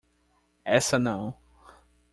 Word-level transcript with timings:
Essa 0.65 0.97
não! 0.97 1.37